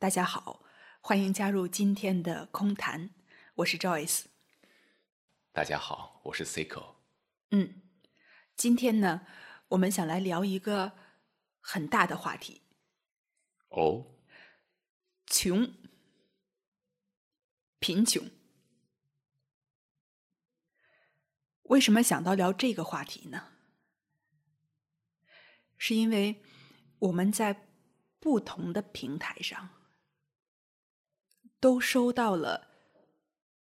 [0.00, 0.62] 大家好，
[1.00, 3.10] 欢迎加入今天的空谈，
[3.56, 4.26] 我是 Joyce。
[5.50, 6.94] 大家好，我是 Cico。
[7.50, 7.82] 嗯，
[8.54, 9.26] 今天呢，
[9.70, 10.92] 我们想来聊一个
[11.58, 12.62] 很大的话题
[13.70, 14.06] 哦，——
[15.26, 15.74] 穷、
[17.80, 18.24] 贫穷。
[21.62, 23.54] 为什么想到聊这个话题呢？
[25.76, 26.40] 是因为
[27.00, 27.66] 我们在
[28.20, 29.70] 不同的平台上
[31.60, 32.68] 都收到了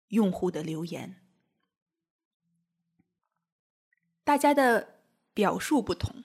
[0.10, 1.22] 用户的留言，
[4.24, 5.02] 大家的
[5.34, 6.24] 表述不同，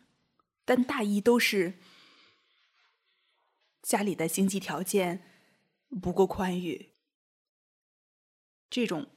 [0.65, 1.79] 但大意都是
[3.83, 5.23] 家里的经济条件
[6.03, 6.95] 不够宽裕，
[8.69, 9.11] 这种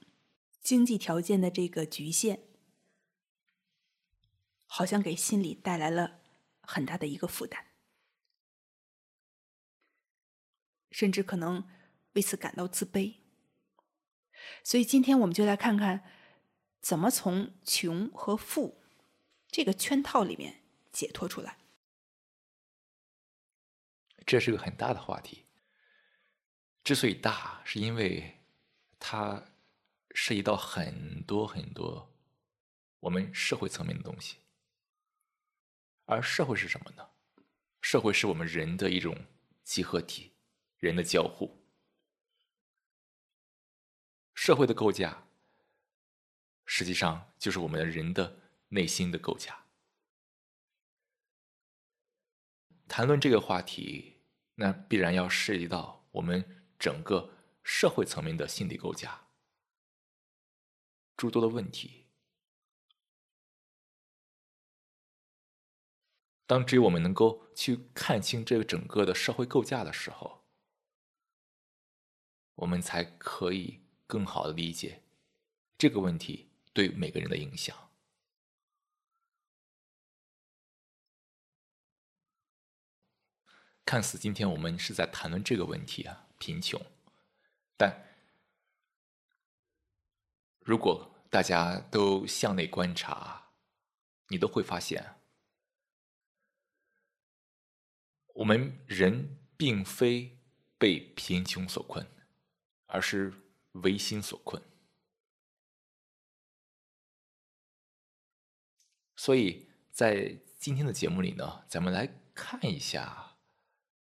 [0.62, 2.42] 经济条件的这个局限，
[4.66, 6.22] 好像给心里带来了
[6.62, 7.66] 很大的一个负担。
[10.90, 11.68] 甚至可能
[12.18, 13.18] 为此感到自卑。
[14.64, 16.04] 所以今天我们就来看看，
[16.82, 18.84] 怎么从穷和富
[19.48, 21.60] 这个圈套里面解脱出来。
[24.26, 25.46] 这是个很大的话题。
[26.84, 28.40] 之所以大，是因为
[28.98, 29.46] 它
[30.16, 32.12] 涉及到很多很多
[33.02, 34.38] 我们社会层面的东西。
[36.06, 37.08] 而社会是什么呢？
[37.80, 39.16] 社会是我们人的一种
[39.64, 40.34] 集合体。
[40.80, 41.58] 人的交互，
[44.38, 45.28] 社会的构架，
[46.64, 49.66] 实际上就是我们的人的内心的构架。
[52.88, 54.22] 谈论这个话题，
[54.54, 59.28] 那必然要涉及到我们整个社会层面的心理构架，
[61.18, 62.06] 诸多的问题。
[66.46, 70.46] 当只有我们能够去看清这个整个的社会构架的时候，
[72.54, 75.04] 我们才可以更好的理解
[75.78, 77.78] 这个问题对每个人的影响。
[83.86, 86.82] 看似今天我们是在谈论这个问题啊，贫穷，
[87.78, 88.06] 但
[90.62, 93.52] 如果大家都向内观察，
[94.30, 95.16] 你都会发现，
[98.34, 100.40] 我们人并非
[100.78, 102.06] 被贫穷所困。
[102.90, 103.34] 而是
[103.84, 104.62] 为心所困，
[109.16, 113.38] 所以在今天的节目里呢，咱们来看一下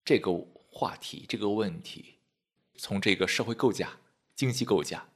[0.04, 0.32] 这个
[0.70, 2.18] 话题、这个问题，
[2.78, 3.98] 从这个社会构架、
[4.34, 5.08] 经济构架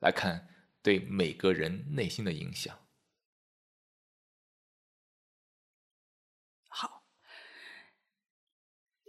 [0.00, 0.48] 来看
[0.82, 2.78] 对每个人内心的影响。
[6.68, 7.06] 好，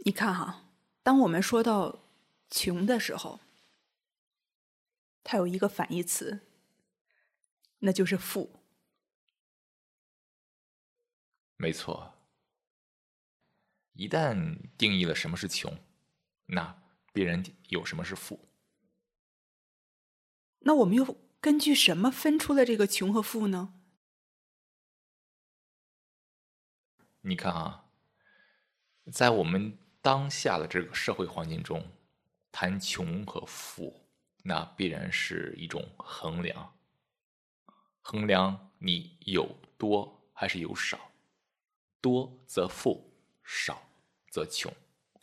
[0.06, 0.72] 你看哈，
[1.04, 2.05] 当我们说到。
[2.56, 3.42] 穷的时候，
[5.26, 6.48] 它有一个反义词，
[7.80, 8.64] 那就是富。
[11.58, 12.14] 没错，
[13.92, 15.78] 一旦定义了什么是穷，
[16.46, 18.48] 那必然有什么是富。
[20.60, 23.82] 那我们又根据什么分出了这个穷和富呢？
[27.20, 27.90] 你看啊，
[29.12, 31.92] 在我们当下的这个社会环境中。
[32.58, 34.08] 谈穷和富，
[34.42, 36.74] 那必然是一种衡量，
[38.02, 41.12] 衡量你有多还是有少，
[42.00, 43.90] 多则富，少
[44.30, 44.74] 则穷。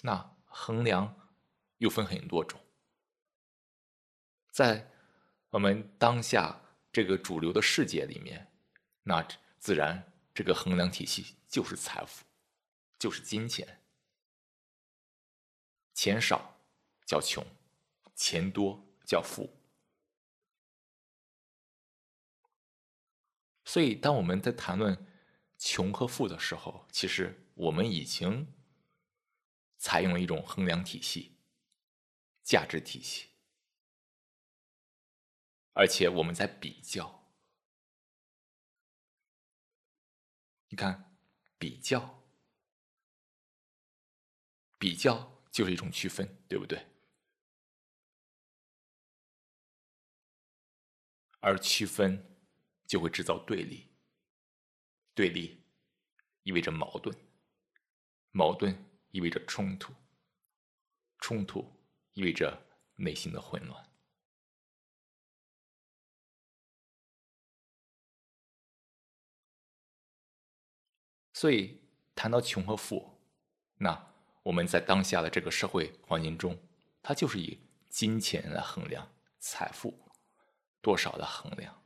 [0.03, 1.31] 那衡量
[1.79, 2.61] 又分很多种，
[4.51, 4.87] 在
[5.49, 6.61] 我们当下
[6.93, 8.53] 这个主流的世界里面，
[9.05, 9.27] 那
[9.59, 12.27] 自然这个衡量体系就是财富，
[12.99, 13.81] 就是金钱，
[15.95, 16.52] 钱少。
[17.13, 17.47] 叫穷，
[18.15, 19.55] 钱多叫富。
[23.67, 25.07] 所以，当我们在谈论
[25.59, 28.51] 穷和富的时候，其实我们已经
[29.77, 31.37] 采用了一种衡量体系、
[32.43, 33.29] 价值体系，
[35.75, 37.31] 而且我们在比较。
[40.69, 41.15] 你看，
[41.59, 42.23] 比较，
[44.79, 46.87] 比较就是一种区分，对不对？
[51.43, 52.41] 而区分
[52.87, 53.89] 就会制造对立，
[55.13, 55.65] 对立
[56.45, 57.13] 意味着矛盾，
[58.31, 58.73] 矛盾
[59.11, 59.93] 意味着冲突，
[61.19, 62.57] 冲突意味着
[62.95, 63.91] 内心的混乱。
[71.33, 71.83] 所以
[72.15, 73.21] 谈到穷和富，
[73.79, 74.15] 那
[74.45, 76.57] 我们在当下的这个社会环境中，
[77.03, 80.02] 它就是以金钱来衡量财富
[80.83, 81.83] 多少的衡量。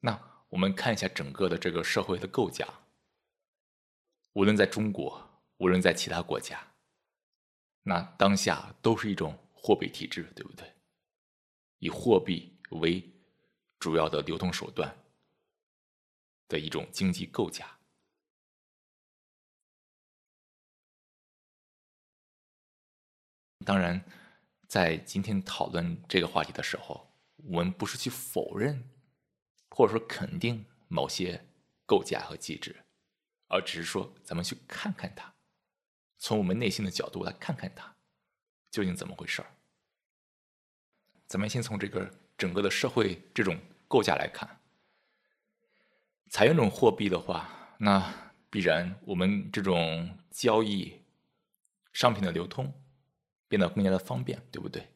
[0.00, 2.66] 那我们看一下整个的这个社会的构架，
[4.32, 6.74] 无论在中国，无论在其他国家，
[7.82, 10.74] 那当下都是一种货币体制，对不对？
[11.78, 13.08] 以货币为
[13.78, 14.96] 主要的流通手段
[16.48, 17.78] 的一种经济构架。
[23.62, 24.04] 当然，
[24.68, 28.88] 在今天讨论这个话题的时候，我们不是去否认。
[29.74, 31.42] 或者说肯定某些
[31.86, 32.76] 构架和机制，
[33.48, 35.32] 而只是说咱们去看看它，
[36.18, 37.96] 从我们内心的角度来看看它
[38.70, 39.48] 究竟怎么回事儿。
[41.26, 42.06] 咱们先从这个
[42.36, 43.58] 整个的社会这种
[43.88, 44.60] 构架来看，
[46.28, 47.48] 采用这种货币的话，
[47.78, 48.12] 那
[48.50, 51.00] 必然我们这种交易
[51.94, 52.70] 商品的流通
[53.52, 54.88] 变得更加的方便，对不对？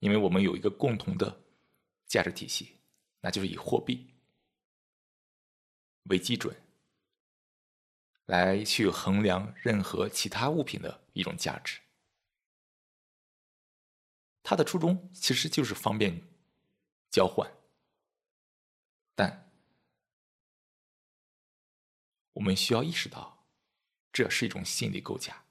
[0.00, 1.40] 因为我们有一个共同的
[2.08, 2.80] 价值体系，
[3.20, 4.12] 那就是以货币。
[6.06, 6.56] 为基准，
[8.26, 11.78] 来去衡量任何其他物品的一种价值。
[14.42, 16.20] 它的初衷其实就是方便
[17.12, 17.48] 交换，
[19.14, 19.52] 但
[22.32, 23.46] 我们需要意识到，
[24.12, 25.44] 这是一种心理构架，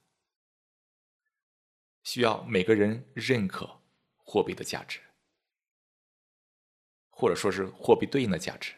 [2.03, 3.81] 需要每个人认可
[4.17, 4.99] 货币的价值，
[7.09, 8.73] 或者说是货币对应的价值。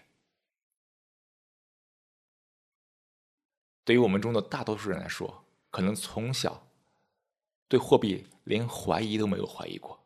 [3.84, 6.72] 对于我们中的大多数人来说，可能从小
[7.68, 10.06] 对货币连怀疑都没有怀疑过，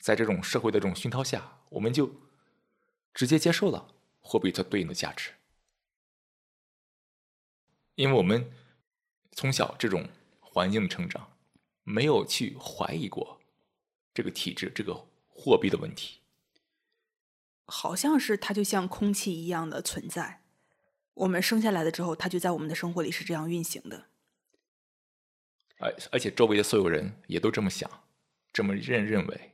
[0.00, 2.12] 在这种社会的这种熏陶下，我们就
[3.14, 5.32] 直接接受了货币它对应的价值，
[7.94, 8.50] 因为我们
[9.32, 10.08] 从小这种
[10.40, 11.36] 环境成长，
[11.84, 13.40] 没有去怀疑过
[14.14, 16.20] 这个体制、这个货币的问题。
[17.66, 20.42] 好像是它就像空气一样的存在，
[21.14, 24.06] 我们生下来了之后，它就在我们的生活里是这样运行的。
[25.78, 27.90] 而而且周围的所有人也都这么想，
[28.52, 29.52] 这么认认为。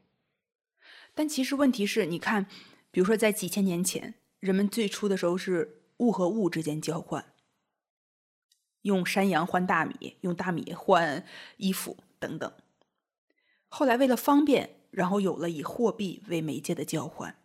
[1.14, 2.46] 但其实问题是，你看，
[2.90, 7.32] 比如说在几千年前，人们最初的时候是物和物之间交换，
[8.82, 11.24] 用山羊换大米，用大米换
[11.56, 12.52] 衣服等等。
[13.68, 17.36] 后来为了方便，然后有了以货币为媒介的交换。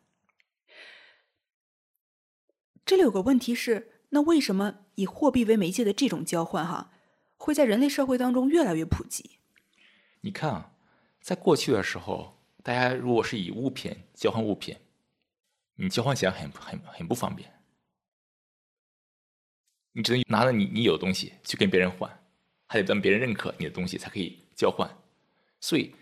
[2.85, 6.91] 这里有个问题是，那为什么以货币为媒介的这种交换，哈，
[7.37, 9.39] 会在人类社会当中越来越普及？
[10.21, 10.71] 你看啊，
[11.19, 14.77] 在过去的时候，大家如果是以物品交换物品，
[15.75, 17.51] 你交换起来很很很不方便，
[19.93, 22.11] 你只能拿着你你有的东西去跟别人换，
[22.67, 24.89] 还得让别人认可你的东西才可以交换。
[25.61, 25.95] 所以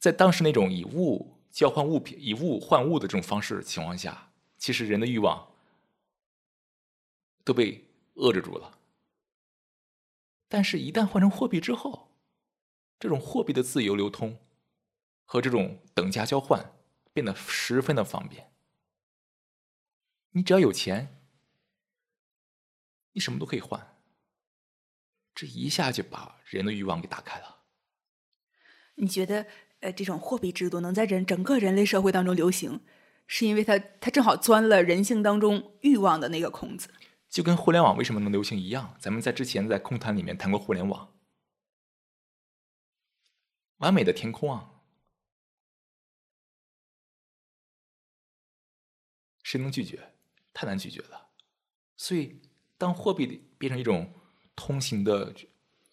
[0.00, 5.46] 在当时那种以物交换物品、以物换物的这种方式情况下，其实人的欲望。
[7.44, 7.84] 都被
[8.16, 8.76] 遏制住了，
[10.48, 12.10] 但是，一旦换成货币之后，
[12.98, 14.36] 这种货币的自由流通
[15.24, 16.74] 和这种等价交换
[17.12, 18.50] 变得十分的方便。
[20.32, 21.15] 你只要有钱，
[23.16, 23.96] 你什么都可以换，
[25.34, 27.62] 这一下就把人的欲望给打开了。
[28.96, 29.46] 你觉得，
[29.80, 32.82] 呃，这种货币制度能在人整个人类社会当中流行，
[33.26, 36.90] 是因为它它正好钻了人性当中欲望的那个空子？
[37.30, 41.18] 就跟互联网为什么能流行一样，咱们在之前在空谈里面谈过互联网，
[43.78, 44.82] 完美的天空啊，
[49.42, 50.12] 谁能拒绝？
[50.52, 51.30] 太难拒绝了。
[51.96, 52.42] 所以，
[52.78, 54.12] 当货币变成一种
[54.54, 55.34] 通行的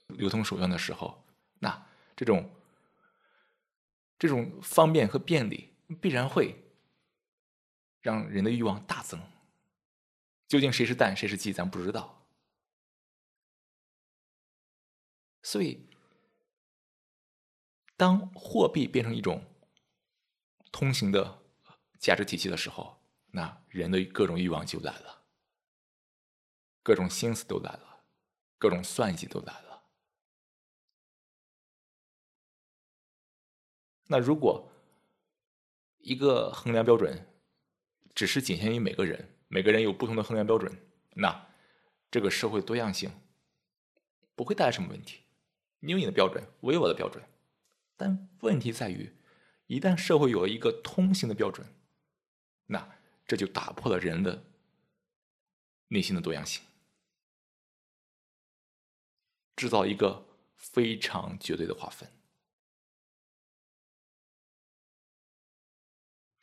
[0.07, 1.25] 流通手段的时候，
[1.59, 2.53] 那这种
[4.19, 6.63] 这种方便和便利，必然会
[8.01, 9.21] 让人的欲望大增。
[10.47, 12.27] 究竟谁是蛋，谁是鸡，咱不知道。
[15.41, 15.87] 所以，
[17.97, 19.43] 当货币变成一种
[20.71, 21.39] 通行的
[21.99, 25.22] 价值体系的时候，那人的各种欲望就来了，
[26.83, 28.03] 各种心思都来了，
[28.59, 29.83] 各种算计都来了。
[34.07, 34.69] 那如果
[35.99, 37.25] 一个衡量标准
[38.13, 40.77] 只是仅限于每个人，每个人有不同的衡量标准，
[41.13, 41.47] 那
[42.11, 43.09] 这个社会多样性
[44.35, 45.23] 不会带来什么问题。
[45.79, 47.23] 你有你的标准，我有我的标准，
[47.95, 49.15] 但问题在于
[49.67, 51.65] 一旦社会有了一个通行的标准，
[52.65, 54.43] 那这就打破了人的
[55.87, 56.61] 内心的多样性，
[59.55, 62.09] 制造一个非常绝对的划分。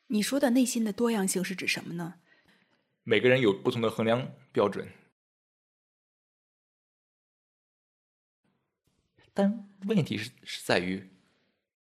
[0.09, 2.21] 你说的内心的多样性是指什么呢？
[3.05, 4.93] 每个人有不同的衡量标准，
[9.33, 11.11] 但问题是是在于，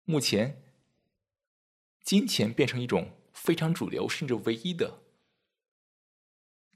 [0.06, 0.64] 目前
[2.04, 5.04] 金钱变成一种非常主流甚至唯一的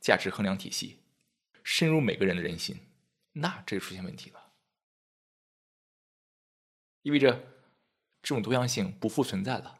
[0.01, 0.99] 价值衡量体系，
[1.63, 2.79] 深入每个人的人心，
[3.33, 4.42] 那这就出现问题了，
[7.03, 7.31] 意味着
[8.21, 9.79] 这种多样性不复存在了。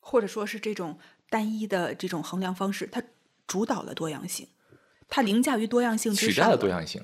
[0.00, 3.02] 或者说是这种单一的这种衡量方式，它
[3.46, 4.48] 主导了多样性，
[5.08, 6.40] 它凌驾于多样性之上取。
[6.40, 7.02] 代了多样性。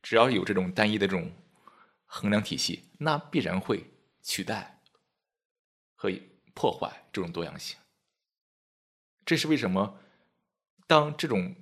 [0.00, 1.32] 只要有这种单一的这种
[2.04, 4.80] 衡量体系，那必然会取代
[5.96, 6.08] 和
[6.54, 7.76] 破坏这种多样性。
[9.24, 9.98] 这是为什么？
[10.86, 11.56] 当这种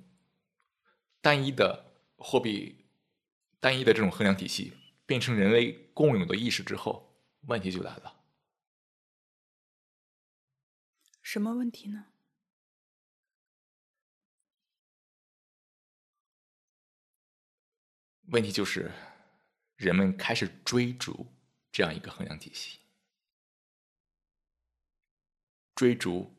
[1.25, 2.85] 单一的货币、
[3.59, 4.77] 单一的这种衡量体系
[5.07, 8.21] 变成人类共有的意识之后，问题就来了。
[11.23, 12.05] 什么问题呢？
[18.27, 18.91] 问题就是，
[19.77, 21.25] 人们开始追逐
[21.71, 22.77] 这样一个衡量体系，
[25.73, 26.35] 追逐，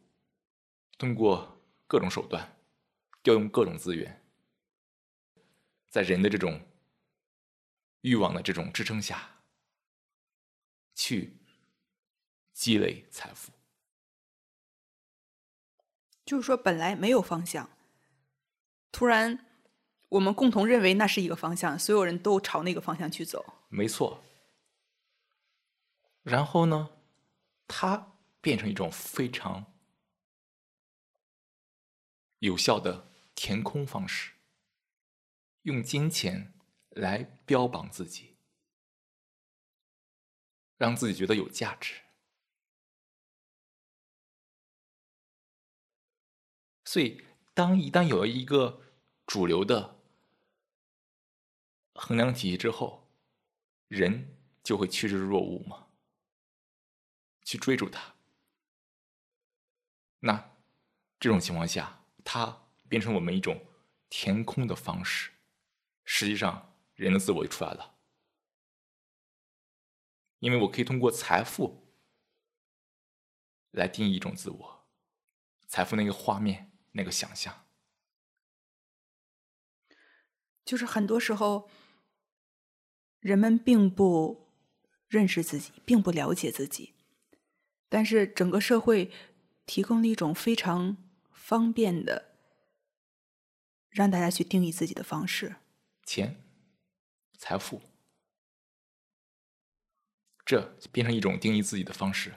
[0.97, 2.57] 通过各种手段，
[3.25, 4.23] 调用各种资源，
[5.97, 6.61] 在人的这种
[8.03, 9.41] 欲望的这种支撑下，
[10.95, 11.39] 去
[12.53, 13.51] 积累财富。
[16.27, 17.71] 就是说，本来没有方向，
[18.93, 19.47] 突然
[20.11, 23.55] 我们共同认为那是一个方向，所有人都朝那个方向去走。
[23.71, 24.23] 没错。
[26.23, 26.91] 然后呢，
[27.67, 28.13] 它
[28.43, 29.73] 变成一种非常
[32.41, 34.33] 有效的填空方式，
[35.67, 36.55] 用金钱
[36.91, 38.37] 来标榜自己，
[40.77, 42.03] 让自己觉得有价值。
[46.85, 48.81] 所以，当一旦有了一个
[49.27, 50.01] 主流的
[51.95, 53.11] 衡量体系之后，
[53.89, 55.89] 人就会趋之若鹜嘛，
[57.43, 58.15] 去追逐它。
[60.21, 60.57] 那
[61.19, 63.67] 这种情况下，它变成我们一种
[64.09, 65.33] 填空的方式，
[66.07, 67.99] 实际上人的自我就出来了，
[70.39, 71.93] 因为我可以通过财富
[73.73, 74.87] 来定义一种自我，
[75.67, 76.73] 财富那个画面。
[76.99, 77.67] 那个想象，
[80.65, 81.69] 就是很多时候，
[83.21, 84.51] 人们并不
[85.07, 86.95] 认识自己，并不了解自己，
[87.91, 89.13] 但是整个社会
[89.67, 90.97] 提供了一种非常
[91.31, 92.35] 方便的
[93.91, 95.57] 让大家去定义自己的方式。
[96.07, 96.41] 钱、
[97.37, 97.83] 财富，
[100.45, 102.37] 这变成一种定义自己的方式。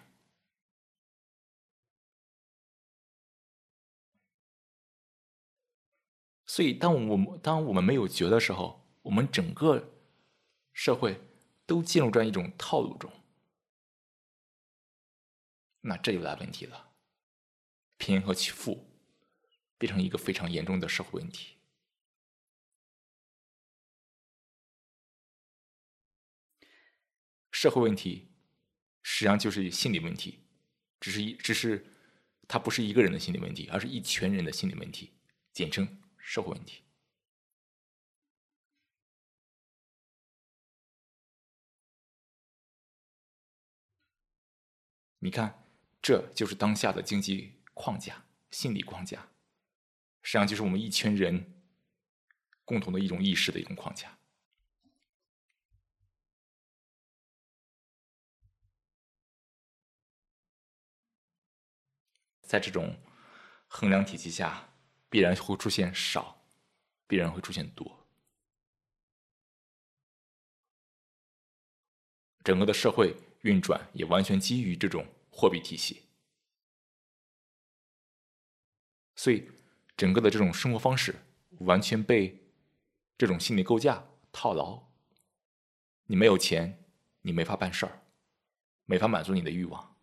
[6.47, 9.93] 所以，当我们当我们没有觉的时候，我们整个
[10.73, 11.21] 社会
[11.67, 13.13] 都进入这样一种套路中，
[15.81, 16.89] 那这就来问题了，
[17.97, 18.89] 贫和富
[19.77, 21.58] 变成一个非常严重的社会问题。
[27.59, 28.29] 社会问题
[29.03, 30.39] 实际上就是心理问题，
[31.01, 31.85] 只是一只是
[32.47, 35.11] 它不是一个人的心理问题，而是一群人的心理问题，
[35.51, 36.01] 简称。
[36.17, 36.83] 社会问题，
[45.17, 45.65] 你看，
[46.01, 49.31] 这就是当下的经济框架、心理框架，
[50.21, 51.61] 实际上就是我们一群人
[52.63, 54.18] 共同的一种意识的一种框架。
[62.49, 62.97] 在这种
[63.67, 64.65] 衡量体系下。
[65.11, 66.45] 必然会出现少，
[67.07, 68.07] 必然会出现多。
[72.43, 76.03] 整个的社会运转也完全基于这种货币体系，
[79.15, 79.49] 所以
[79.97, 81.15] 整个的这种生活方式
[81.61, 82.39] 完全被
[83.17, 84.91] 这种心理构架套牢。
[86.05, 86.85] 你没有钱，
[87.21, 88.03] 你没法办事儿，
[88.85, 89.98] 没法满足你的欲望，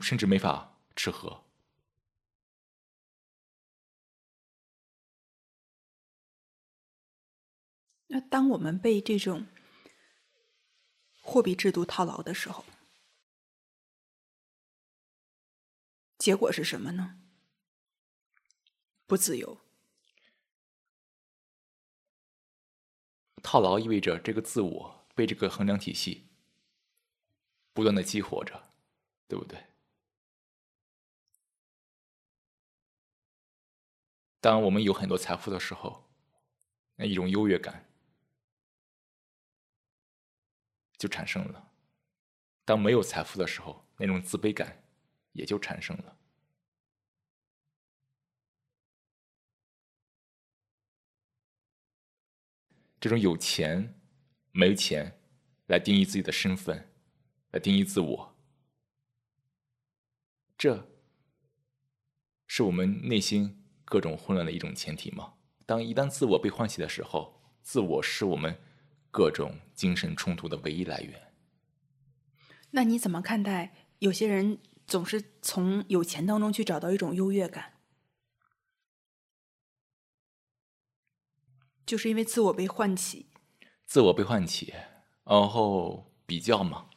[0.00, 1.44] 甚至没法吃喝。
[8.08, 9.46] 那当我们被这种
[11.22, 12.64] 货币制度套牢的时候，
[16.18, 17.20] 结果是什么呢？
[19.06, 19.60] 不自由。
[23.42, 26.28] 套牢意味着这个自我被这个衡量体系
[27.72, 28.74] 不断的激活着，
[29.28, 29.69] 对不对？
[34.40, 36.10] 当我们有很多财富的时候，
[36.96, 37.86] 那一种优越感。
[40.98, 41.72] 就产生了。
[42.62, 44.84] 当没有财富的时候，那种自卑感
[45.32, 46.18] 也就产生了。
[53.00, 53.98] 这种有钱、
[54.52, 55.18] 没钱
[55.68, 56.92] 来定义自己的身份，
[57.52, 58.36] 来定义自我，
[60.58, 60.86] 这
[62.46, 63.59] 是我们内心
[63.90, 65.34] 各种混乱的一种前提吗？
[65.66, 68.56] 当一旦自我被唤起的时候，自我是我们。
[69.12, 71.32] 各种精神冲突的唯一来源。
[72.70, 77.80] 那你怎么看待有些人总是从有钱当中去找到一种优越感？
[81.84, 83.26] 就是因为自我被唤起，
[83.84, 84.72] 自我被唤起，
[85.24, 86.88] 然后比较嘛，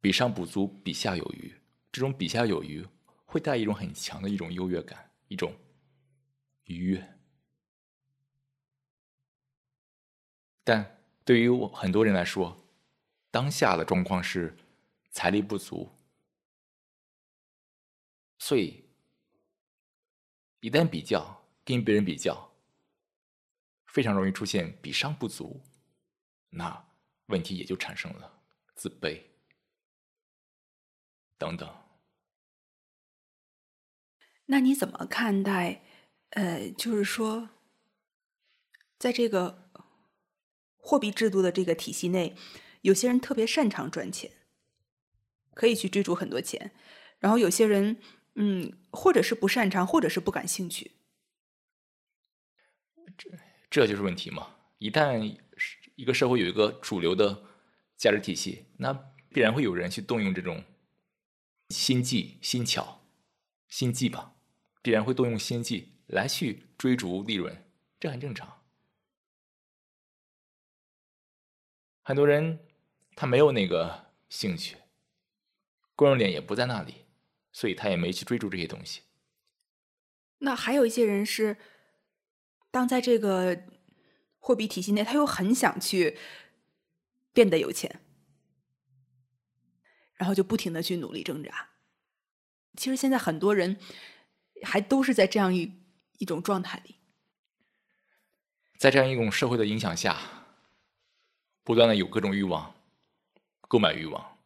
[0.00, 1.52] 比上不足，比下有余。
[1.90, 2.86] 这种比下有余
[3.24, 5.56] 会带一种很强的一种优越感，一种
[6.64, 7.16] 愉悦。
[10.64, 12.68] 但对于我很多人来说，
[13.30, 14.56] 当下的状况是
[15.12, 15.88] 财力不足，
[18.38, 18.84] 所以
[20.58, 22.52] 一旦比较跟别人比较，
[23.86, 25.62] 非常容易出现比上不足，
[26.48, 26.88] 那
[27.26, 28.42] 问题也就产生了
[28.74, 29.22] 自卑
[31.38, 31.72] 等等。
[34.50, 35.82] 那你怎么看待？
[36.30, 37.48] 呃，就是说，
[38.98, 39.70] 在这个。
[40.82, 42.34] 货币制度的这个体系内，
[42.80, 44.30] 有些人特别擅长赚钱，
[45.54, 46.70] 可以去追逐很多钱；
[47.18, 47.98] 然后有些人，
[48.36, 50.92] 嗯，或者是不擅长，或者是不感兴趣。
[53.18, 53.30] 这
[53.68, 54.56] 这就是问题嘛？
[54.78, 55.38] 一旦
[55.96, 57.44] 一个社会有一个主流的
[57.98, 58.94] 价值体系，那
[59.28, 60.64] 必然会有人去动用这种
[61.68, 63.02] 心计、心巧、
[63.68, 64.34] 心计吧，
[64.82, 67.64] 必然会动用心计来去追逐利润，
[67.98, 68.62] 这很正常。
[72.02, 72.66] 很多人
[73.14, 74.76] 他没有那个兴趣，
[75.94, 77.04] 关注点也不在那里，
[77.52, 79.02] 所以他也没去追逐这些东西。
[80.38, 81.58] 那还有一些人是，
[82.70, 83.64] 当在这个
[84.38, 86.16] 货币体系内，他又很想去
[87.32, 88.00] 变得有钱，
[90.14, 91.68] 然后就不停的去努力挣扎。
[92.76, 93.78] 其实现在很多人
[94.64, 95.72] 还都是在这样一
[96.18, 96.96] 一种状态里，
[98.78, 100.18] 在这样一种社会的影响下。
[101.62, 102.74] 不断的有各种欲望，
[103.68, 104.38] 购买欲望，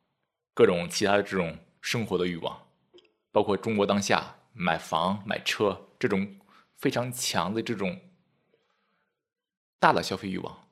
[0.52, 2.68] 各种其他的这种生活的欲望，
[3.30, 6.38] 包括中国当下买房买车这种
[6.76, 7.98] 非常强的这种
[9.78, 10.68] 大的消费欲望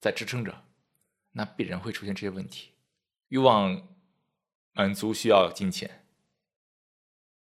[0.00, 0.64] 在支撑着，
[1.30, 2.72] 那必然会出现这些问题。
[3.28, 3.88] 欲望
[4.72, 6.03] 满足需要金钱，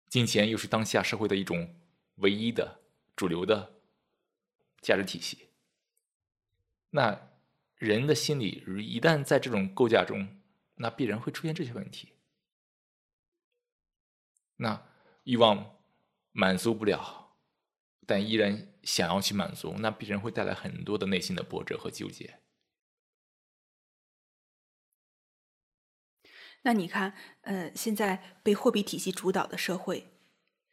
[0.09, 1.75] 金钱又是当下社会的一种
[2.15, 2.79] 唯一的
[3.15, 3.79] 主流的
[4.81, 5.49] 价值体系，
[6.89, 7.27] 那。
[7.79, 10.27] 人的心理一旦在这种构架中，
[10.77, 12.13] 那必然会出现这些问题。
[14.55, 14.83] 那
[15.25, 15.77] 欲望
[16.31, 17.35] 满足不了，
[18.07, 22.39] 但依然想要去满足，那必然会带来很多的内心的波折和纠结。
[26.67, 30.11] 那你看，呃，现在被货币体系主导的社会，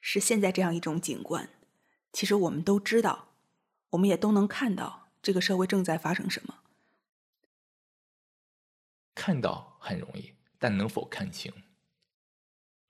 [0.01, 1.49] 是现在这样一种景观。
[2.13, 3.29] 其实我们都知道，
[3.91, 6.63] 我们也都能看到这个社会正在发生什么。
[9.15, 11.53] 看到很容易，但能否看清？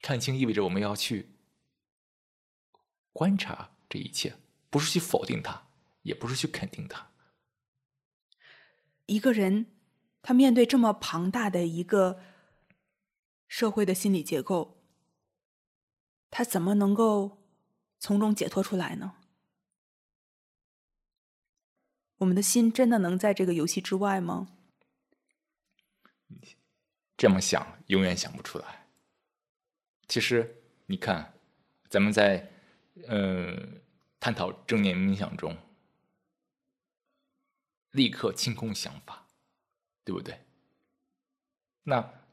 [0.00, 1.28] 看清意味着我们要去
[3.12, 4.34] 观察这一切，
[4.70, 5.66] 不是去否定它，
[6.04, 7.10] 也不是去肯定它。
[9.04, 9.66] 一个人，
[10.22, 12.22] 他面对这么庞大的一个
[13.46, 14.82] 社会的心理结构，
[16.30, 17.42] 他怎么能够
[17.98, 19.16] 从中解脱出来呢？
[22.18, 24.56] 我们的心真的能在这个游戏之外吗？
[27.16, 28.88] 这么想，永远想不出来。
[30.08, 31.34] 其实，你看，
[31.88, 32.50] 咱们在
[33.08, 33.80] 嗯
[34.20, 35.56] 探讨正念冥想中，
[37.90, 39.26] 立刻清空想法，
[40.04, 40.40] 对不对？
[41.84, 42.23] 那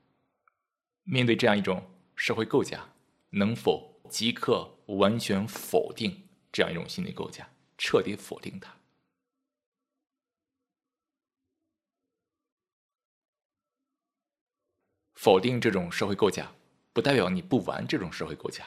[1.03, 2.93] 面对这样一种社会构架
[3.31, 8.77] 能否即刻完全否定这样一种心理构架彻底否定它？
[15.15, 16.55] 否定这种社会构架
[16.93, 18.65] 不代表你不玩这种社会构架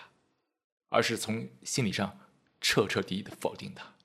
[0.89, 2.21] 而是从心理上
[2.61, 3.97] 彻彻底底的否定它。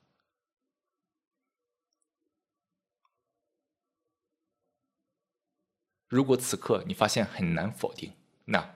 [6.07, 8.11] 如果此刻你发现很难否定
[8.51, 8.75] 那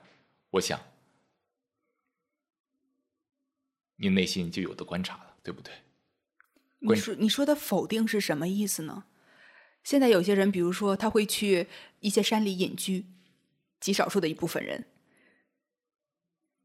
[0.50, 0.80] 我想，
[3.96, 5.72] 你内心就有的观察了，对不对？
[6.78, 9.04] 你说你说的否定是什么意思呢？
[9.82, 11.66] 现在有些人，比如说他会去
[12.00, 13.06] 一些山里隐居，
[13.80, 14.86] 极少数的一部分人，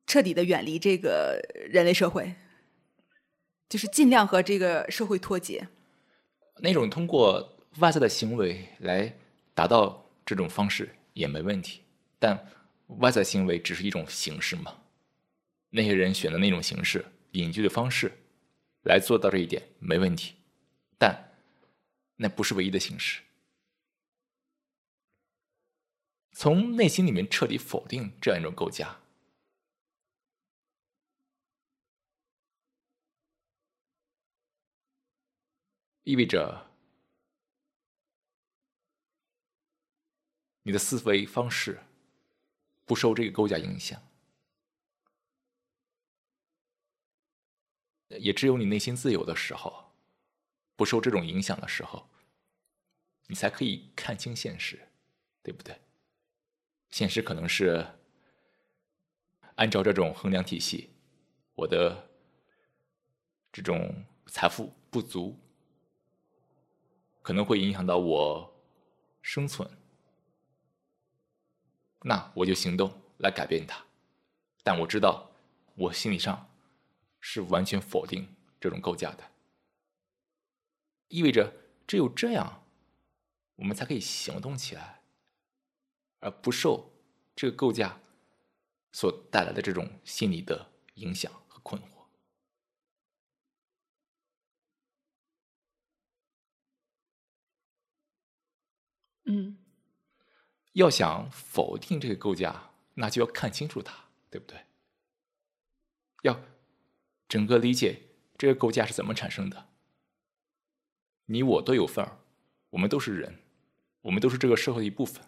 [0.05, 2.35] 彻底的远离这个人类社会，
[3.67, 5.67] 就是尽量和这个社会脱节。
[6.57, 9.17] 那种通过外在的行为来
[9.53, 10.05] 达到。
[10.25, 11.81] 这种方式也没问题，
[12.19, 12.37] 但
[12.97, 14.83] 外在行为只是一种形式嘛。
[15.69, 18.11] 那些人选的那种形式，隐居的方式，
[18.83, 20.35] 来做到这一点没问题，
[20.97, 21.31] 但
[22.15, 23.21] 那不是唯一的形式。
[26.31, 28.99] 从内心里面彻底否定这样一种构架，
[36.03, 36.67] 意味着。
[40.63, 41.79] 你的思维方式
[42.89, 44.01] 不受这个构架影响，
[48.07, 49.91] 也只有你内心自由的时候，
[50.75, 52.09] 不受这种影响的时候，
[53.27, 54.89] 你才可以看清现实，
[55.43, 55.79] 对不对？
[56.89, 57.85] 现实可能是
[59.53, 60.89] 按照这种衡量体系，
[61.53, 62.09] 我的
[63.51, 65.39] 这种财富不足，
[67.21, 68.51] 可能会影响到我
[69.21, 69.69] 生存。
[72.03, 73.85] 那我就行动来改变它，
[74.63, 75.31] 但我知道，
[75.75, 76.49] 我心理上
[77.19, 79.31] 是完全否定这种构架的，
[81.09, 81.53] 意味着
[81.85, 82.63] 只有这样，
[83.55, 85.01] 我们才可以行动起来，
[86.19, 86.91] 而不受
[87.35, 87.99] 这个构架
[88.93, 91.85] 所带来的这种心理的影响和困惑。
[99.25, 99.58] 嗯。
[100.73, 104.65] 要想否定这个构架，那就要看清楚它，对不对？
[106.21, 106.39] 要
[107.27, 108.03] 整个理解
[108.37, 109.67] 这个构架是怎么产生的。
[111.25, 112.19] 你我都有份儿，
[112.69, 113.39] 我们都是人，
[114.01, 115.23] 我们都是这个社会的一部分。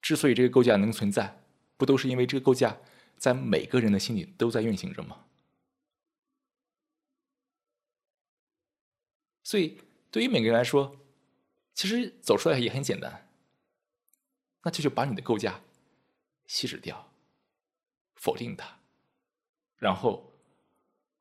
[0.00, 1.42] 之所以这个构架能存在，
[1.76, 2.78] 不都是因为这个构架
[3.16, 5.26] 在每个人的心里都在运行着吗？
[9.44, 10.98] 所以，对于每个人来说。
[11.74, 13.28] 其实走出来也很简单，
[14.62, 15.60] 那就是把你的构架
[16.46, 17.12] 稀释掉，
[18.14, 18.78] 否定它，
[19.76, 20.32] 然后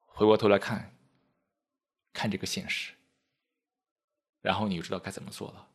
[0.06, 0.96] 回过头来看，
[2.14, 2.94] 看这个现实，
[4.42, 5.70] 然后你就知道该怎么做了，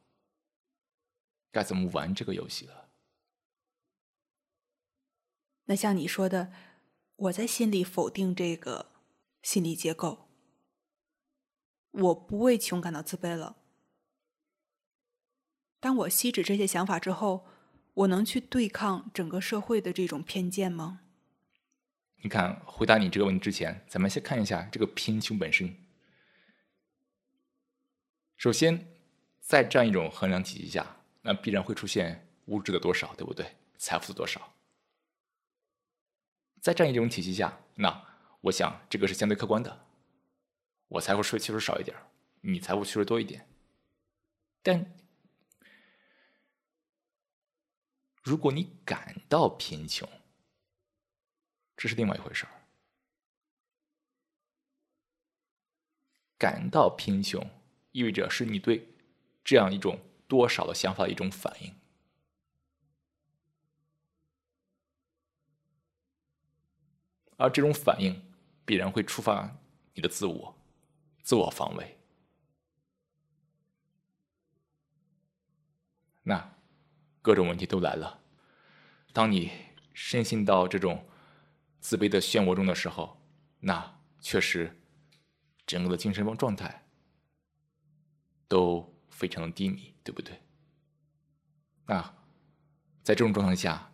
[1.51, 2.91] 该怎么玩这个游戏了。
[5.65, 6.53] 那像你说的，
[7.17, 8.93] 我在心里否定这个
[9.43, 10.29] 心理结构，
[11.91, 13.57] 我不为穷感到自卑了。
[15.87, 17.46] 当我吸止这些想法之后，
[17.94, 21.03] 我能去对抗整个社会的这种偏见吗？
[22.16, 25.72] 你看，回答你这个问题之前，咱们先看一下这个贫穷本身。
[28.37, 28.85] 首先，
[29.40, 30.85] 在这样一种衡量体系下，
[31.22, 33.46] 那必然会出现物质的多少，对不对？
[33.79, 34.55] 财富的多少？
[36.61, 38.05] 在这样一种体系下，那
[38.40, 39.87] 我想这个是相对客观的。
[40.88, 41.96] 我财富确实少一点，
[42.40, 43.49] 你财富确实多一点，
[44.64, 44.85] 但。
[48.27, 50.09] 如果你感到贫穷，
[51.77, 52.51] 这是另外一回事儿。
[56.37, 57.49] 感到贫穷，
[57.93, 58.85] 意味着是你对
[59.45, 61.73] 这样一种多少的想法的一种反应，
[67.37, 68.21] 而这种反应
[68.65, 69.57] 必然会触发
[69.95, 70.59] 你的自我、
[71.23, 71.97] 自我防卫。
[76.25, 76.56] 那。
[77.27, 78.23] 各种问题都来了。
[79.12, 79.51] 当你
[79.93, 81.09] 深陷到这种
[81.81, 83.21] 自卑的漩涡中的时候，
[83.59, 84.81] 那确实
[85.67, 86.87] 整个的精神状态
[88.47, 90.41] 都非常的低迷，对不对？
[91.87, 92.01] 那
[93.03, 93.93] 在这种状态下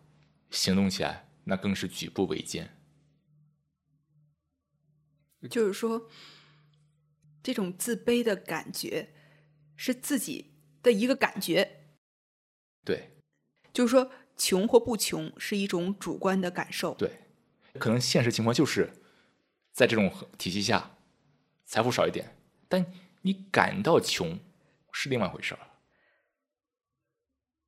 [0.51, 2.77] 行动起来，那更是举步维艰。
[5.49, 6.07] 就是说，
[7.41, 9.11] 这种自卑的感觉
[9.75, 11.95] 是自己的一个感觉，
[12.85, 13.09] 对。
[13.73, 16.93] 就是说，穷或不穷是一种主观的感受。
[16.93, 17.09] 对，
[17.79, 18.93] 可能现实情况就是
[19.71, 20.91] 在这种体系下，
[21.65, 22.35] 财富少一点，
[22.69, 22.85] 但
[23.23, 24.39] 你感到穷
[24.91, 25.59] 是另外一回事儿。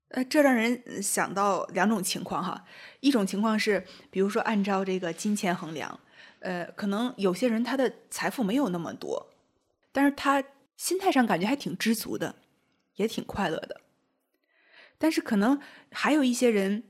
[0.10, 2.66] 呃，这让人呃想到两种情况哈。
[3.00, 6.00] 一种情况是，比如说按照这个金钱衡量，
[6.40, 9.34] 呃，可能有些人他的财富没有那么多，
[9.92, 10.44] 但是他
[10.78, 12.36] 心态上感觉还挺知足的，
[12.96, 13.82] 也挺快乐的。
[15.06, 16.82] 但是可能还有一些人，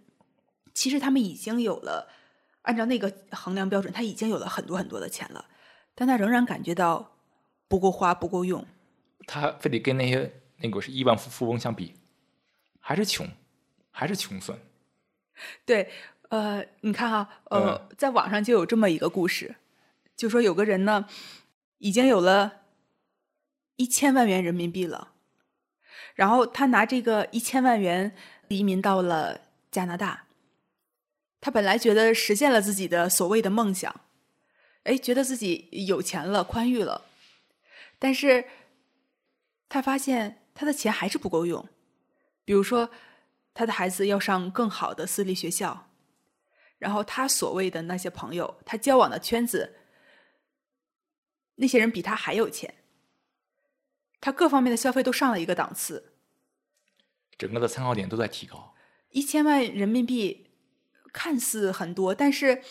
[0.73, 2.07] 其实他们已经有了，
[2.61, 5.43] 按照那个衡量标准，他已经有了很多很多的钱了，
[5.93, 7.17] 但他仍然感觉到
[7.67, 8.65] 不够花、不够用。
[9.27, 11.93] 他非得跟那些那个是亿万富富翁相比，
[12.79, 13.27] 还是穷，
[13.91, 14.57] 还是穷酸。
[15.65, 15.91] 对，
[16.29, 19.57] 呃，你看哈，呃，在网上就有这么一个故事，
[20.15, 21.05] 就说有个人呢，
[21.79, 22.61] 已经有了
[23.75, 25.14] 一千万元人民币了，
[26.15, 28.11] 然后他拿这个一千万元
[28.47, 30.25] 移民到了加拿大。
[31.39, 34.01] 他本来觉得实现了自己的所谓的梦想，
[34.85, 37.05] 哎，觉得自己有钱了，宽裕了，
[37.99, 38.45] 但是
[39.69, 41.63] 他发现他的钱还是不够用，
[42.43, 42.89] 比如说。
[43.57, 45.87] 他的孩子要上更好的私立学校，
[46.77, 49.77] 然后他所谓的那些朋友，他交往的圈子，
[51.55, 52.73] 那些人比他还有钱，
[54.25, 56.13] 他各方面的消费都上了一个档次，
[57.37, 58.73] 整个的参考点都在提高。
[59.09, 60.49] 一千万人民币
[61.13, 62.63] 看似很多，但是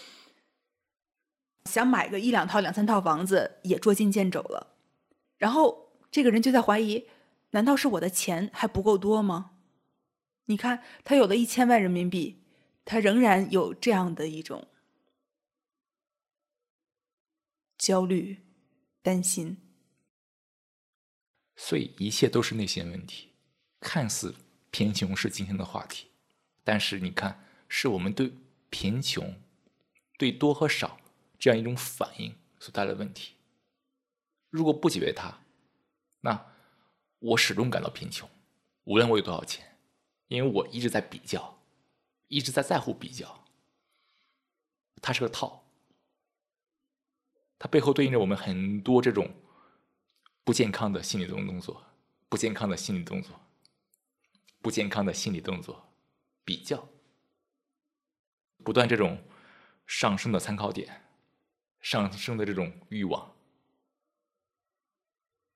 [1.66, 4.74] 想买个一两套、两三套房子也捉襟见肘了。
[5.38, 7.08] 然后这个人就在怀疑：
[7.50, 9.52] 难道是我的钱还不够多吗？
[10.46, 12.42] 你看，他有了一千万人民币，
[12.84, 14.66] 他仍然有这样的一种
[17.78, 18.38] 焦虑、
[19.02, 19.58] 担心。
[21.56, 23.30] 所以，一切都是内心问题。
[23.80, 24.34] 看似
[24.70, 26.08] 贫穷是今天的话题，
[26.62, 28.32] 但是你看，是我们对
[28.70, 29.40] 贫穷、
[30.18, 30.98] 对多和少
[31.38, 33.34] 这样一种反应所带来的问题。
[34.50, 35.40] 如果不解决它，
[36.20, 36.52] 那
[37.18, 38.28] 我始终感到贫穷，
[38.84, 39.70] 无论我有多少钱。
[40.28, 41.60] 因为我一直在比较，
[42.28, 43.44] 一直在在乎比较，
[45.02, 45.66] 它是个套，
[47.58, 49.30] 它背后对应着我们很多这种
[50.44, 51.82] 不健康的心理动动作，
[52.28, 53.40] 不健康的心理动作，
[54.60, 55.88] 不健康的心理动作，
[56.44, 56.86] 比较，
[58.62, 59.24] 不断这种
[59.86, 61.02] 上升的参考点，
[61.80, 63.34] 上升的这种欲望，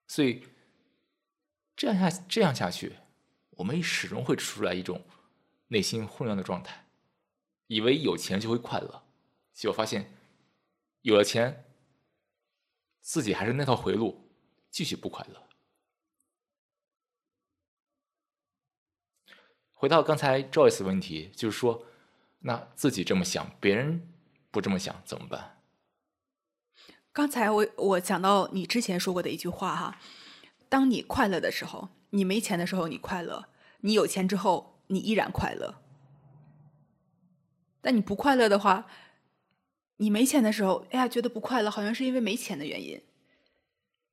[0.07, 0.46] 所以
[1.77, 2.96] 这样下这样下去。
[3.51, 5.05] 我们始终会出来一种
[5.66, 6.87] 内心混乱的状态，
[7.66, 9.03] 以为有钱就会快乐，
[9.53, 10.14] 结果发现
[11.03, 11.64] 有了钱，
[13.01, 14.28] 自己还是那套回路，
[14.79, 15.43] 继续不快乐。
[19.73, 21.85] 回到刚才 Joyce 问题，就是说，
[22.38, 24.09] 那自己这么想，别人
[24.53, 25.59] 不这么想怎么办？
[27.12, 30.01] 刚才我我讲到你之前说过的一句话哈，
[30.69, 31.88] 当你快乐的时候。
[32.11, 33.49] 你没钱的时候你快乐，
[33.81, 35.83] 你有钱之后你依然快乐。
[37.81, 38.87] 但你不快乐的话，
[39.97, 43.03] 你没钱的时候，哎呀，觉得不快乐，好像是因为没钱的原因。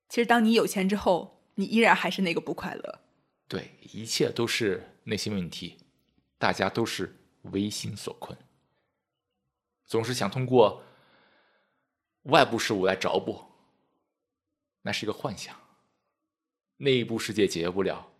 [0.07, 3.01] 其实，当你有钱之后，你依然还是那个不快乐。
[3.47, 5.77] 对，一切都是内心问题，
[6.37, 8.37] 大家都是为心所困，
[9.85, 10.83] 总是想通过
[12.23, 13.43] 外部事物来找补，
[14.81, 15.55] 那是一个幻想。
[16.77, 18.11] 内部世界解决不了，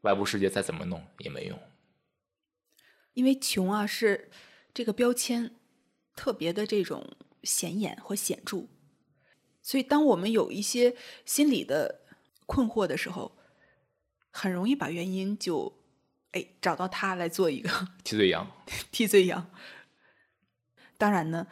[0.00, 1.58] 外部世界再怎么弄也没用。
[3.12, 4.30] 因为穷啊，是
[4.72, 5.54] 这个标签
[6.16, 8.66] 特别的这种显眼或显著，
[9.64, 12.02] 所以当我们有一些心理的
[12.44, 13.32] 困惑的时候，
[14.30, 15.74] 很容易把原因就
[16.32, 17.70] 哎找到他来做一个
[18.04, 18.46] 替罪羊。
[18.92, 19.50] 替罪羊。
[20.98, 21.46] 当然呢，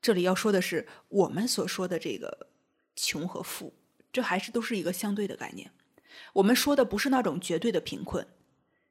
[0.00, 2.46] 这里要说的是，我们所说的这个
[2.94, 3.74] 穷和富。
[4.12, 5.70] 这还是都是一个相对的概念，
[6.32, 8.26] 我们说的不是那种绝对的贫困。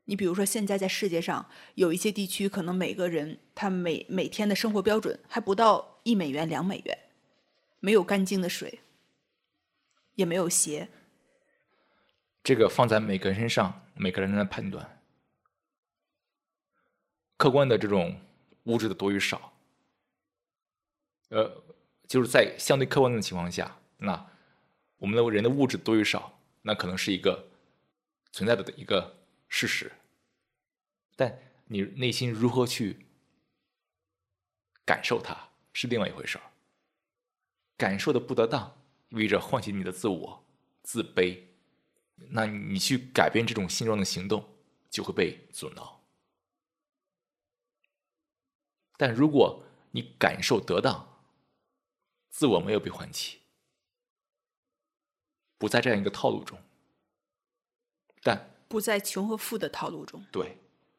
[0.06, 6.98] 你比如说，现在在世界上有一些地区，可能每个人他每每天的生活标准还不到一美元、两美元，
[7.80, 8.80] 没有干净的水，
[10.15, 10.89] 也没有鞋。
[12.44, 15.02] 这个放在每个人身上，每个人的判断，
[17.38, 18.20] 客观的这种
[18.63, 19.54] 物质的多与少，
[21.30, 21.63] 呃，
[22.08, 24.30] 就是在相对客观的情况下，那。
[25.02, 27.48] 我们的人的物质多与少，那可能是一个
[28.34, 29.15] 存在的一个
[29.48, 29.89] 事实，
[31.15, 33.06] 但你内心如何去
[34.84, 36.44] 感受它，是另外一回事儿。
[37.80, 40.46] 感受的不得当，意味着唤醒你的自我
[40.84, 41.42] 自卑，
[42.32, 44.58] 那你去改变这种现状的行动
[44.89, 46.04] 就会被阻挠。
[48.98, 51.24] 但如果你感受得当，
[52.30, 53.39] 自我没有被唤起。
[55.58, 56.62] 不在这样一个套路中，
[58.22, 60.26] 但不在穷和富的套路中。
[60.34, 60.58] 对，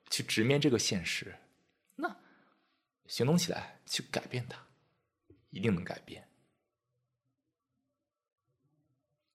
[0.09, 1.39] 去直面这个现实，
[1.97, 2.17] 那
[3.07, 4.67] 行动起来去改变它，
[5.51, 6.27] 一定能改变。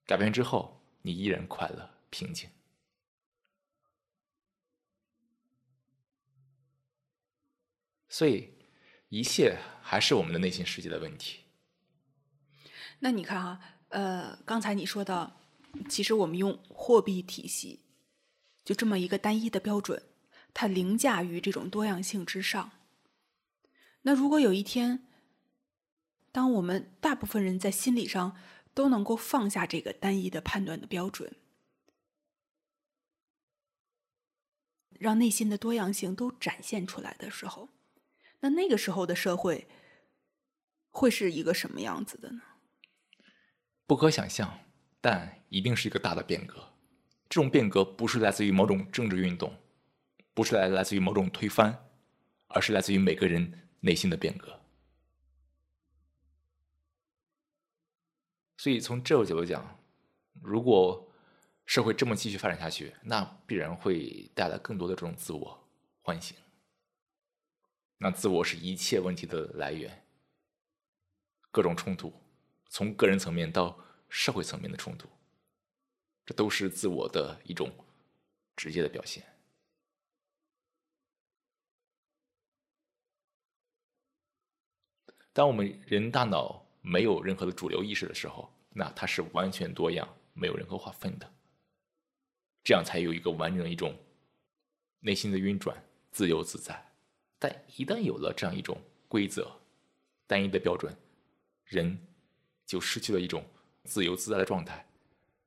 [0.06, 2.50] 改变之后，你依然快乐平静。
[8.08, 8.54] 所以，
[9.10, 11.42] 一切还是我们的内心世界的问题。
[13.00, 15.42] 那你看啊，呃，刚才你说到，
[15.90, 17.82] 其实我们用货币体系，
[18.64, 20.02] 就这么一个单一的标准，
[20.54, 22.72] 它凌驾于这种多样性之上。
[24.04, 25.06] 那如果有一天，
[26.32, 28.38] 当我们大部分人在心理上
[28.76, 31.34] 都能够放下这个单一的判断的标准，
[34.92, 37.70] 让内心的多样性都展现出来的时候，
[38.42, 39.68] 那那个时候的社会
[40.90, 42.42] 会是一个什么样子的呢？
[43.88, 44.60] 不可想象，
[45.00, 46.74] 但一定是一个大的变革。
[47.30, 49.56] 这种变革不是来自于某种政治运动，
[50.34, 51.88] 不是来来自于某种推翻，
[52.48, 54.65] 而是来自于每个人内心的变革。
[58.58, 59.80] 所以从这个角度讲，
[60.42, 61.12] 如果
[61.66, 65.68] 社会这么继续发展下去，那必然会带来更多的这种自我
[66.02, 66.38] 唤醒。
[67.98, 70.06] 那自我是一切问题的来源，
[71.52, 72.14] 各种冲突，
[72.70, 73.78] 从个人层面到
[74.10, 75.08] 社会层面的冲突，
[76.26, 77.72] 这都是自我的一种
[78.56, 79.24] 直接的表现。
[85.34, 91.34] 当我们人大脑没有任何的主流意识的时候，那它是完全多样，没有任何划分的，
[92.64, 93.98] 这样才有一个完整的一种
[95.00, 96.94] 内心的运转，自由自在。
[97.40, 99.52] 但一旦有了这样一种规则、
[100.28, 100.96] 单一的标准，
[101.66, 102.00] 人
[102.68, 103.44] 就失去了一种
[103.84, 104.88] 自由自在的状态，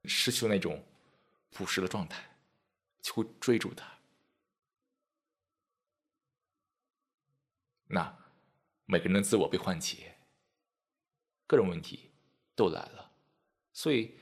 [0.07, 0.85] 失去了那种
[1.53, 2.21] 朴实的状态，
[3.01, 3.87] 就会追逐它。
[7.87, 8.19] 那
[8.87, 10.05] 每个人的自我被唤起，
[11.49, 12.13] 各种问题
[12.55, 13.11] 都来了。
[13.73, 14.15] 所以，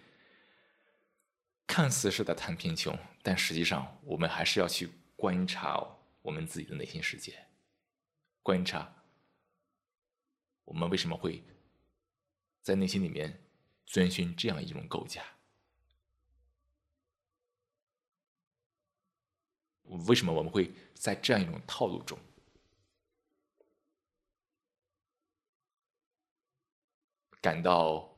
[1.66, 7.46] 看似是在谈贫穷，但实际上我们还是要去观察我们自己的内心世界。
[8.42, 9.02] 观察，
[10.64, 11.42] 我们为什么会
[12.62, 13.42] 在内心里面
[13.84, 15.24] 遵循这样一种构架？
[20.08, 22.18] 为什么我们会在这样一种套路中
[27.46, 28.12] 感到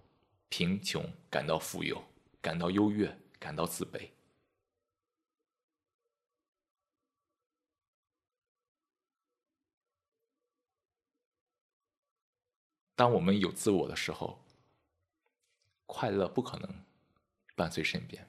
[0.49, 2.03] 贫穷、感到富有、
[2.41, 4.11] 感到优越、感到自卑？
[12.95, 14.43] 当我们有自我的时候，
[15.85, 16.87] 快乐不可能
[17.55, 18.27] 伴随身边。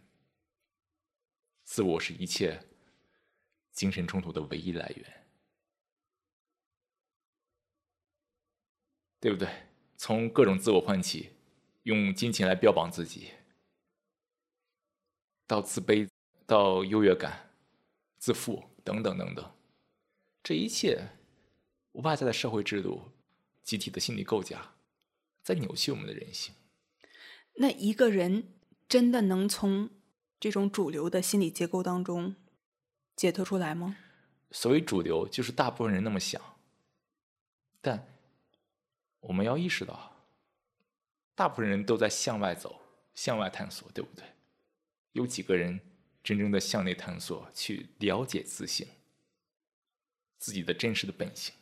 [1.63, 2.61] 自我是一切
[3.71, 5.27] 精神冲突的唯一来源，
[9.21, 9.68] 对不对？
[9.99, 11.31] 从各种自我唤起，
[11.83, 13.31] 用金钱来标榜自己，
[15.45, 16.07] 到自卑，
[16.47, 17.51] 到优越感、
[18.17, 19.51] 自负等等等等，
[20.41, 21.09] 这一切
[21.91, 23.11] 外在的社会制度。
[23.61, 24.71] 集体的心理构架，
[25.43, 26.55] 在扭曲我们的人性。
[27.57, 28.53] 那一个人
[28.87, 29.91] 真的能从
[30.39, 32.35] 这种主流的心理结构当中
[33.15, 33.97] 解脱出来吗？
[34.49, 36.41] 所谓主流，就是大部分人那么想。
[37.79, 38.08] 但
[39.19, 40.15] 我们要意识到，
[41.35, 42.81] 大部分人都在向外走，
[43.13, 44.25] 向外探索，对不对？
[45.13, 45.79] 有几个人
[46.23, 48.87] 真正的向内探索，去了解自性，
[50.37, 51.53] 自己的真实的本性。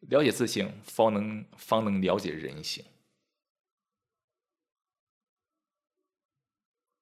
[0.00, 2.84] 了解自性，方能方能了解人性。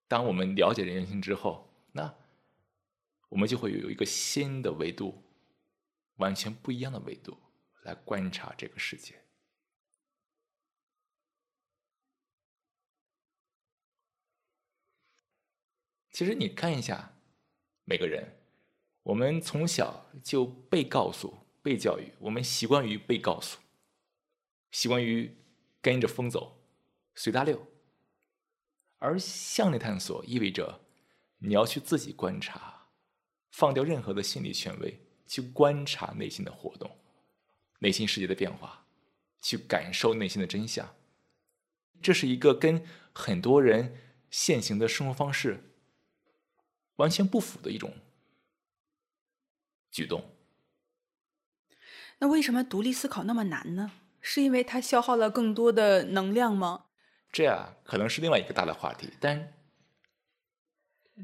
[0.09, 2.13] 当我们了解人性之后，那
[3.29, 5.23] 我们就会有一个新的维度，
[6.17, 7.39] 完全不一样的维度
[7.88, 9.14] 来观察这个世界。
[16.12, 17.14] 其实你看一下，
[17.84, 18.36] 每个人，
[19.03, 21.39] 我们从小就被告诉。
[21.61, 23.59] 被教育，我们习惯于被告诉，
[24.70, 25.36] 习惯于
[25.82, 26.57] 跟着风走，
[27.14, 27.66] 随大流。
[28.97, 30.80] 而向内探索意味着
[31.39, 32.89] 你要去自己观察，
[33.51, 36.97] 放掉任何的心理权威，去观察内心的活动，
[37.79, 38.87] 内心世界的变化，
[39.41, 40.95] 去感受内心的真相。
[42.01, 43.97] 这是一个跟很多人
[44.31, 45.74] 现行的生活方式
[46.97, 47.95] 完全不符的一种
[49.91, 50.31] 举动。
[52.18, 53.93] 那为什么独立思考那么难呢？
[54.20, 56.87] 是因为它消耗了更多的能量吗？
[57.31, 59.11] 这呀，可能是另外一个大的话题。
[59.20, 59.55] 但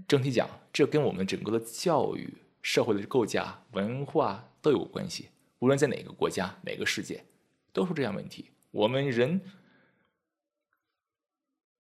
[0.06, 5.30] 整体讲，这跟我们整个的教育、社会的构架、文化都有关系。
[5.64, 7.24] 无论在哪个国家、哪个世界，
[7.72, 8.50] 都是这样问题。
[8.70, 9.40] 我们人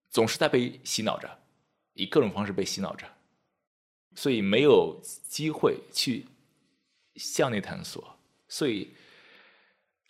[0.08, 1.42] 总是在被洗脑着，
[1.92, 3.06] 以各种方式被洗脑着，
[4.14, 6.26] 所以没有机会去
[7.16, 8.18] 向内探索。
[8.48, 8.94] 所以，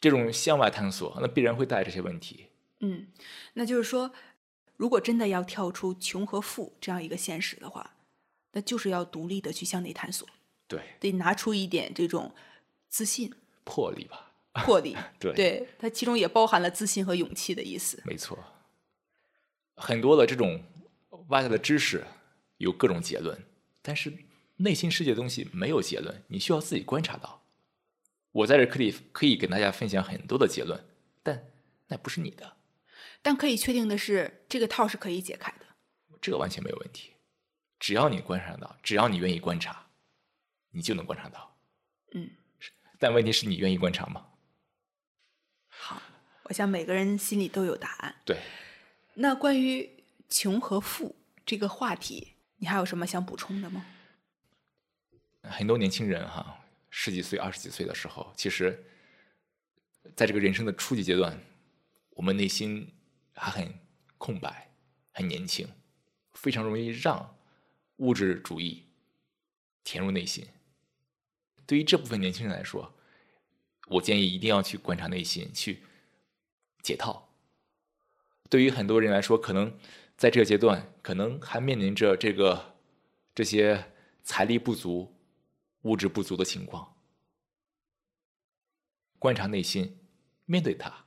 [0.01, 2.47] 这种向外探索，那必然会带来这些问题。
[2.79, 3.09] 嗯，
[3.55, 4.13] 那就是说，
[4.77, 7.97] 如果真的要跳出穷和富这样一个现实的话，
[8.53, 10.29] 那就是要独立的去向内探索，
[10.69, 12.33] 对，得拿出一点这种
[12.89, 13.35] 自信、
[13.65, 14.33] 魄力吧。
[14.65, 14.97] 魄力。
[15.19, 18.03] 对，对，它其中也包含了自信和勇气的意思。
[18.05, 18.39] 没错。
[19.77, 20.63] 很多的这种
[21.29, 22.07] 外在的知识
[22.59, 23.37] 有各种结论，
[23.83, 24.13] 但是
[24.57, 27.43] 内心世界的东西没有结论，你需要自己观察到。
[28.31, 30.85] 我在这可以可以跟大家分享很多的结论，
[31.23, 31.51] 但
[31.89, 32.57] 那不是你的。
[33.23, 35.67] 但可以确定的是，这个套是可以解开的。
[36.21, 37.13] 这个完全没有问题，
[37.79, 39.87] 只要你观察到，只要你愿意观察，
[40.71, 41.57] 你就能观察到。
[42.13, 42.31] 嗯，
[43.05, 44.29] 但问题是你愿意观察吗？
[45.69, 46.01] 好，
[46.45, 48.15] 我想每个人心里都有答案。
[48.25, 48.39] 对，
[49.13, 53.85] 那关于穷和富这个话题，你还有什么想补充的吗？
[55.43, 58.83] 很多年轻人哈，十几岁、二十几岁的时候，其实
[60.17, 61.39] 在这个人生的初级阶段，
[62.09, 62.91] 我们内心
[63.35, 63.71] 还很
[64.17, 64.71] 空白，
[65.13, 65.69] 很年轻，
[66.33, 67.37] 非常容易让
[67.97, 68.87] 物质主义
[69.83, 70.49] 填入内心。
[71.67, 72.95] 对于这部分年轻人来说，
[73.89, 75.83] 我建议一定要去观察内心，去
[76.83, 77.29] 解套。
[78.51, 79.79] 对于很多人来说，可能
[80.17, 82.77] 在这个阶段，可能还面临着这个
[83.35, 83.93] 这些
[84.23, 85.15] 财力不足、
[85.83, 86.95] 物质不足的情况。
[89.19, 89.99] 观察内心，
[90.45, 91.07] 面对它，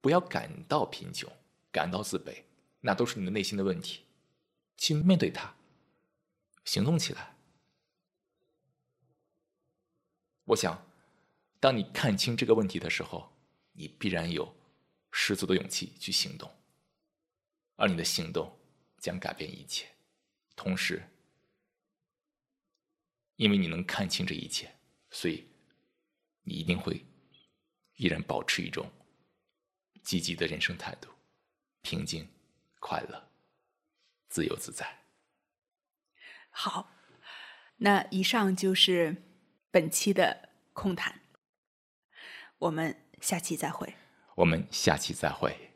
[0.00, 1.30] 不要感到贫穷、
[1.72, 2.44] 感到自卑，
[2.80, 4.02] 那都是你的内心的问题。
[4.76, 5.54] 去面对它，
[6.64, 7.33] 行动起来。
[10.44, 10.86] 我想，
[11.58, 13.34] 当你看清这个问题的时候，
[13.72, 14.54] 你必然有
[15.10, 16.50] 十足的勇气去行动，
[17.76, 18.54] 而你的行动
[18.98, 19.86] 将改变一切。
[20.54, 21.02] 同时，
[23.36, 24.72] 因为你能看清这一切，
[25.10, 25.48] 所以
[26.42, 27.04] 你一定会
[27.96, 28.90] 依然保持一种
[30.02, 31.08] 积极的人生态度，
[31.80, 32.28] 平静、
[32.78, 33.30] 快乐、
[34.28, 35.04] 自由自在。
[36.50, 36.92] 好，
[37.78, 39.33] 那以上就是
[39.74, 41.20] 本期的空谈，
[42.58, 43.92] 我们下期再会。
[44.36, 45.73] 我们下期再会。